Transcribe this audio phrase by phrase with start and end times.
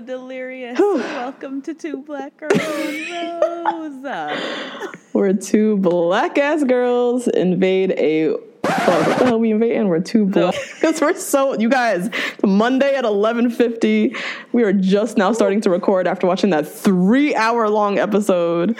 [0.00, 0.78] So delirious.
[0.78, 4.88] Welcome to Two Black Girls One Rose.
[5.12, 8.30] We're two black ass girls invade a.
[8.62, 9.88] Fuck, what the hell we invading?
[9.88, 10.54] We're two black.
[10.74, 11.58] Because we're so.
[11.58, 12.08] You guys,
[12.42, 14.16] Monday at 11.50,
[14.52, 18.78] we are just now starting to record after watching that three hour long episode.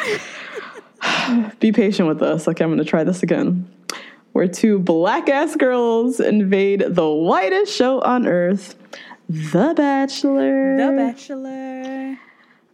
[1.60, 2.48] Be patient with us.
[2.48, 3.68] Okay, I'm going to try this again.
[4.32, 8.76] Where two black ass girls invade the whitest show on earth,
[9.30, 10.76] the Bachelor.
[10.76, 12.18] The Bachelor.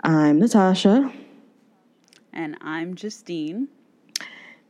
[0.02, 1.12] I'm Natasha.
[2.32, 3.68] And I'm Justine.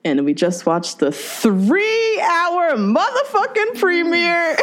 [0.04, 4.56] And we just watched the three hour motherfucking premiere.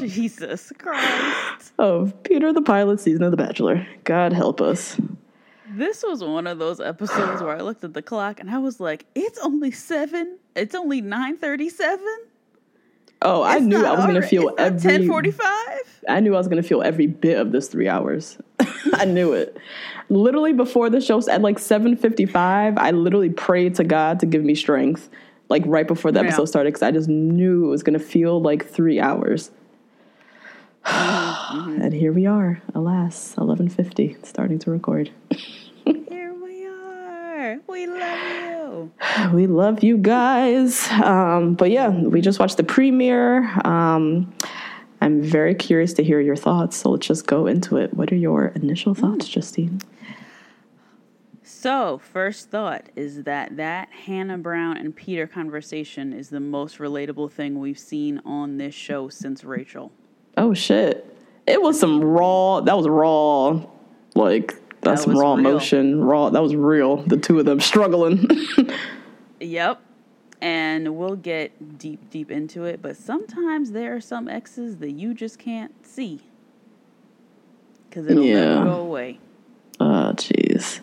[0.06, 1.72] Jesus Christ.
[1.78, 3.86] Of Peter the Pilot season of The Bachelor.
[4.04, 5.00] God help us.
[5.70, 8.80] This was one of those episodes where I looked at the clock and I was
[8.80, 10.36] like, it's only seven.
[10.54, 12.06] It's only 937
[13.22, 14.80] Oh, it's I knew I was going to feel every.
[14.80, 16.02] Ten forty-five.
[16.08, 18.38] I knew I was going to feel every bit of this three hours.
[18.94, 19.58] I knew it.
[20.08, 24.44] Literally before the show at like seven fifty-five, I literally prayed to God to give
[24.44, 25.08] me strength,
[25.48, 26.46] like right before the episode yeah.
[26.46, 29.50] started, because I just knew it was going to feel like three hours.
[30.84, 31.82] mm-hmm.
[31.82, 35.10] And here we are, alas, eleven fifty, starting to record.
[37.48, 37.60] We are.
[37.66, 38.92] We love you.
[39.32, 40.88] We love you guys.
[40.90, 43.44] Um, but yeah, we just watched the premiere.
[43.66, 44.32] Um,
[45.00, 46.76] I'm very curious to hear your thoughts.
[46.76, 47.94] So let's just go into it.
[47.94, 49.80] What are your initial thoughts, Justine?
[51.42, 57.32] So, first thought is that that Hannah Brown and Peter conversation is the most relatable
[57.32, 59.90] thing we've seen on this show since Rachel.
[60.36, 61.16] Oh shit!
[61.46, 62.60] It was some raw.
[62.60, 63.64] That was raw.
[64.14, 65.38] Like that's That raw real.
[65.46, 66.02] emotion.
[66.04, 66.30] Raw.
[66.30, 66.98] That was real.
[66.98, 68.26] The two of them struggling.
[69.40, 69.80] Yep.
[70.40, 75.12] And we'll get deep, deep into it, but sometimes there are some exes that you
[75.14, 76.20] just can't see.
[77.88, 78.54] Because it'll Yeah.
[78.54, 79.18] never go away.
[79.80, 80.80] oh jeez.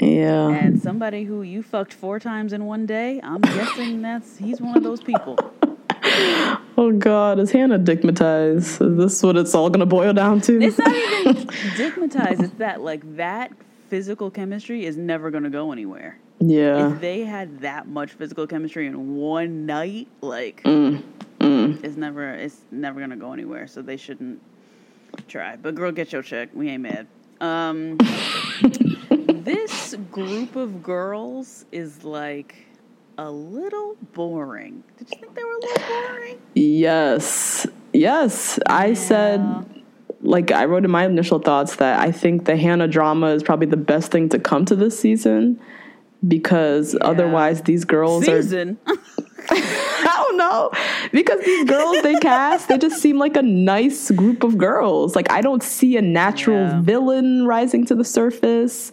[0.00, 0.48] Yeah.
[0.50, 4.76] And somebody who you fucked four times in one day, I'm guessing that's he's one
[4.76, 5.36] of those people.
[6.80, 8.80] Oh god, is Hannah digmatized?
[8.88, 10.62] Is this what it's all gonna boil down to?
[10.62, 12.40] It's not even stigmatized.
[12.40, 13.50] It's that like that
[13.88, 16.20] physical chemistry is never gonna go anywhere.
[16.38, 16.92] yeah.
[16.94, 21.02] If they had that much physical chemistry in one night, like Mm,
[21.82, 23.66] it's never it's never gonna go anywhere.
[23.66, 24.40] So they shouldn't
[25.26, 25.56] try.
[25.56, 26.50] But girl, get your check.
[26.54, 27.08] We ain't mad.
[27.40, 27.98] Um,
[29.42, 32.67] this group of girls is like
[33.18, 34.84] a little boring.
[34.96, 36.38] Did you think they were a little boring?
[36.54, 37.66] Yes.
[37.92, 38.58] Yes.
[38.66, 39.42] I said
[40.20, 43.66] like I wrote in my initial thoughts that I think the Hannah drama is probably
[43.66, 45.60] the best thing to come to this season
[46.26, 48.78] because otherwise these girls are Season.
[49.50, 50.70] I don't know.
[51.12, 55.16] Because these girls they cast, they just seem like a nice group of girls.
[55.16, 56.80] Like I don't see a natural Yeah.
[56.82, 58.92] villain rising to the surface.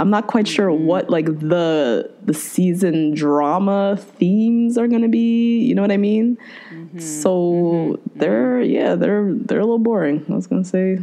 [0.00, 0.86] I'm not quite sure Mm-hmm.
[0.86, 5.96] what like the the season drama themes are going to be, you know what I
[5.98, 6.38] mean?
[6.72, 6.98] Mm-hmm.
[6.98, 10.24] So they're yeah, they're they're a little boring.
[10.30, 10.98] I was going to say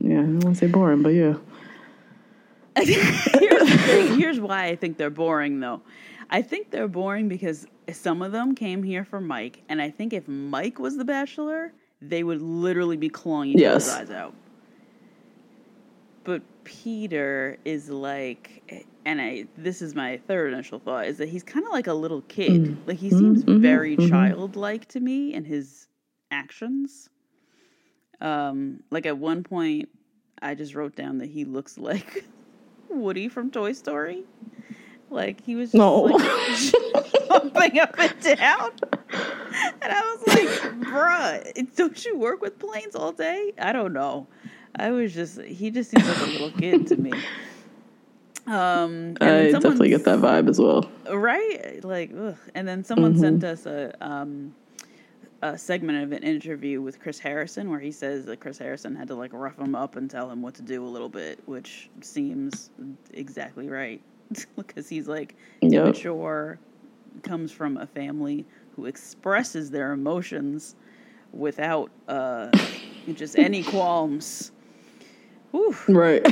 [0.00, 1.34] yeah, I don't want to say boring, but yeah.
[2.82, 3.70] here's.
[4.16, 5.80] Here's why I think they're boring, though.
[6.30, 10.12] I think they're boring because some of them came here for Mike, and I think
[10.12, 13.88] if Mike was the Bachelor, they would literally be clawing each Yes.
[13.94, 14.34] other's eyes out.
[16.24, 21.42] But Peter is like, and I this is my third initial thought is that he's
[21.42, 22.62] kind of like a little kid.
[22.62, 22.88] Mm-hmm.
[22.88, 23.60] Like he seems mm-hmm.
[23.60, 24.08] very mm-hmm.
[24.08, 25.88] childlike to me in his
[26.30, 27.10] actions.
[28.20, 29.88] Um, like at one point,
[30.40, 32.24] I just wrote down that he looks like
[32.88, 34.24] Woody from Toy Story.
[35.10, 36.02] Like he was just No.
[36.02, 36.22] like
[37.28, 38.70] jumping up and down.
[39.82, 40.48] And I was like,
[40.80, 43.52] bruh, don't you work with planes all day?
[43.58, 44.26] I don't know.
[44.76, 47.12] I was just, he just seems like a little kid to me.
[48.46, 50.90] Um, and I definitely get that vibe as well.
[51.10, 52.36] right like ugh.
[52.54, 53.20] and then someone Mm-hmm.
[53.20, 54.54] sent us a um
[55.42, 59.08] a segment of an interview with chris harrison where he says that chris harrison had
[59.08, 61.88] to like rough him up and tell him what to do a little bit which
[62.00, 62.70] seems
[63.12, 64.00] exactly right
[64.56, 65.72] because he's like Yep.
[65.86, 66.58] immature
[67.22, 68.44] comes from a family
[68.76, 70.74] who expresses their emotions
[71.32, 72.50] without uh
[73.14, 74.52] just any qualms
[75.54, 75.76] Whew.
[75.86, 76.20] Right.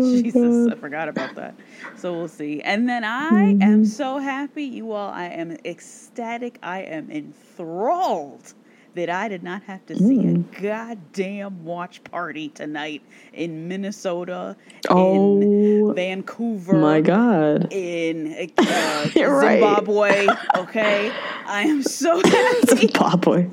[0.00, 1.56] Jesus, I forgot about that.
[1.96, 2.60] So we'll see.
[2.62, 5.10] And then I am so happy, you all.
[5.10, 6.58] I am ecstatic.
[6.62, 8.54] I am enthralled
[8.94, 13.02] that I did not have to see a goddamn watch party tonight
[13.32, 14.56] in Minnesota,
[14.88, 17.72] Oh, in Vancouver, My God.
[17.72, 19.60] in uh, You're right.
[19.60, 20.28] Zimbabwe.
[20.54, 22.76] Okay, I am so happy.
[22.76, 23.48] Zimbabwe.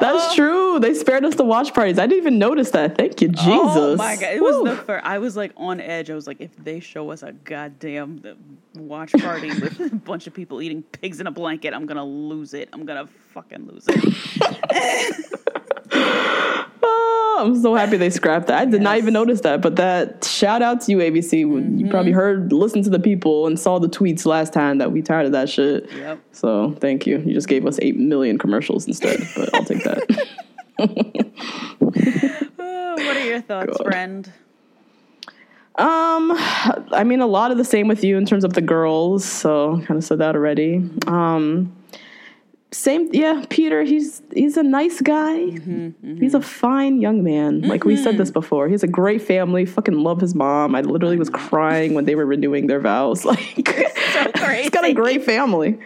[0.00, 0.80] That's true.
[0.80, 1.98] They spared us the watch parties.
[1.98, 2.96] I didn't even notice that.
[2.96, 3.46] Thank you, Jesus.
[3.46, 4.34] Oh my god!
[4.34, 5.04] It was the first.
[5.04, 6.10] I was like on edge.
[6.10, 10.26] I was like, if they show us a goddamn uh, watch party with a bunch
[10.26, 12.68] of people eating pigs in a blanket, I'm gonna lose it.
[12.72, 15.36] I'm gonna fucking lose it.
[17.42, 18.58] I'm so happy they scrapped that.
[18.58, 19.60] I did not even notice that.
[19.60, 21.40] But that shout out to you, ABC.
[21.40, 21.88] You Mm-hmm.
[21.90, 25.26] probably heard, listened to the people, and saw the tweets last time that we tired
[25.26, 25.90] of that shit.
[25.92, 26.18] Yep.
[26.32, 27.18] So thank you.
[27.18, 30.26] You just gave us eight million commercials instead, but I'll take that.
[30.78, 30.86] Oh,
[32.96, 33.84] what are your thoughts, God.
[33.86, 34.32] friend?
[35.76, 36.32] Um,
[36.92, 39.24] I mean, a lot of the same with you in terms of the girls.
[39.24, 40.88] So kind of said that already.
[41.06, 41.74] Um,
[42.72, 43.44] same, yeah.
[43.50, 45.38] Peter, he's he's a nice guy.
[45.38, 46.16] Mm-hmm, mm-hmm.
[46.20, 47.62] He's a fine young man.
[47.62, 48.40] Like we said this mm-hmm.
[48.40, 49.66] before, he has a great family.
[49.66, 50.76] Fucking love his mom.
[50.76, 53.24] I literally was crying when they were renewing their vows.
[53.30, 55.78] Like, he's got a great family.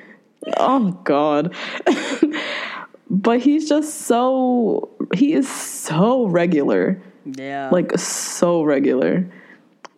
[0.57, 1.55] Oh God.
[3.11, 7.71] but he's just so he is so regular Yeah.
[7.71, 9.31] like so regular.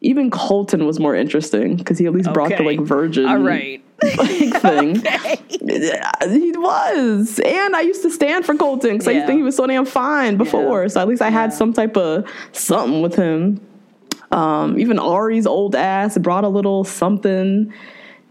[0.01, 3.83] Even Colton was more interesting because he at least brought the like virgin all right.
[4.19, 5.03] like, thing.
[5.61, 9.39] Yeah, He was, and I used to stand for Colton because I used to think
[9.39, 10.83] he was so damn fine before.
[10.83, 10.89] Yeah.
[10.89, 11.57] So at least I had Yeah.
[11.57, 13.61] some type of something with him.
[14.33, 17.73] Um, even Ari's old ass brought a little something.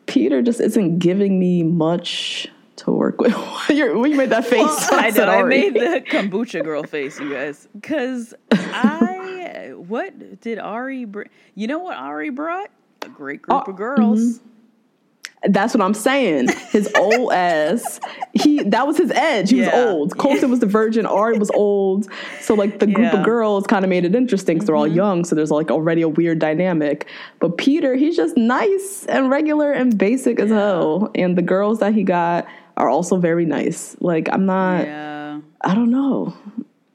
[0.05, 3.33] Peter just isn't giving me much to work with.
[3.69, 5.23] You're, when made that face, Well, I know.
[5.25, 11.29] I made the kombucha girl face, you guys, because I what did Ari bring?
[11.55, 12.69] You know what Ari brought?
[13.01, 14.41] A great group Oh, of girls.
[15.49, 16.47] That's what I'm saying.
[16.71, 17.99] His old ass.
[18.33, 19.49] He that was his edge.
[19.51, 19.65] He Yeah.
[19.85, 20.17] was old.
[20.17, 21.05] Colton was the virgin.
[21.05, 22.07] Ari was old.
[22.41, 23.09] So like the group Yeah.
[23.11, 23.17] Mm-hmm.
[23.19, 25.23] of girls kind of made it interesting because they're all young.
[25.25, 27.07] So there's like already a weird dynamic.
[27.39, 31.11] But Peter, he's just nice and regular and basic as hell.
[31.15, 32.47] And the girls that he got
[32.77, 33.95] are also very nice.
[34.01, 34.85] Like I'm not.
[34.85, 35.39] Yeah.
[35.61, 36.35] I don't know.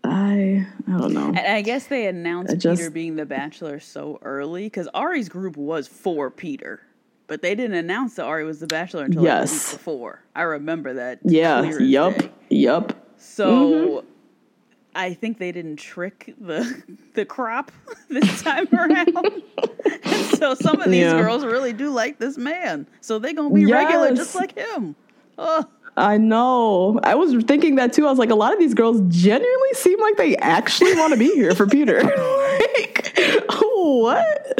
[0.04, 1.26] I I don't know.
[1.28, 5.28] And I guess they announced I just- Peter being the bachelor so early because Ari's
[5.28, 6.80] group was for Peter,
[7.30, 10.20] but they didn't announce that Ari was the bachelor until like, a week before.
[10.34, 11.20] I remember that.
[11.22, 11.62] Yeah.
[11.62, 12.18] as Yup.
[12.18, 12.30] day.
[12.50, 12.92] Yup.
[13.18, 13.46] So
[14.02, 14.06] Mm-hmm.
[14.96, 16.82] I think they didn't trick the
[17.14, 17.70] the crop
[18.08, 19.16] this time around.
[20.02, 21.12] and so some of these Yeah.
[21.22, 22.88] girls really do like this man.
[23.00, 24.96] So they're gonna be regular just like him.
[25.38, 25.64] Oh,
[25.96, 26.98] I know.
[27.04, 28.06] I was thinking that too.
[28.06, 31.18] I was like, a lot of these girls genuinely seem like they actually want to
[31.18, 32.02] be here for Peter.
[32.02, 32.99] like,
[33.74, 34.52] what?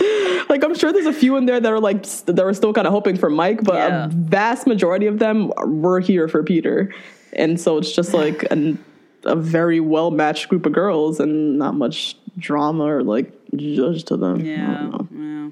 [0.49, 2.87] Like, I'm sure there's a few in there that are like that are still kind
[2.87, 4.05] of hoping for Mike, but Yeah.
[4.07, 6.93] a vast majority of them were here for Peter,
[7.33, 8.83] and so it's just like an,
[9.25, 14.17] a very well matched group of girls and not much drama or like judge to
[14.17, 14.45] them.
[14.45, 14.91] Yeah.
[15.13, 15.51] yeah.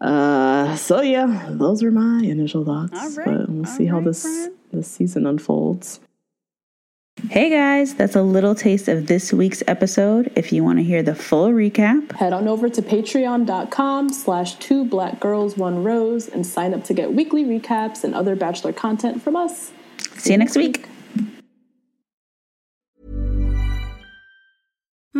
[0.00, 3.16] Uh, so yeah, those were my initial thoughts.
[3.16, 4.52] Right, But we'll see how this friend.
[4.72, 6.00] this season unfolds.
[7.26, 10.32] Hey guys, that's a little taste of this week's episode.
[10.36, 14.84] If you want to hear the full recap, Head on over to patreon.com slash two
[14.84, 19.20] black girls one rose and sign up to get weekly recaps and other bachelor content
[19.20, 19.72] from us.
[20.16, 20.86] see you next week.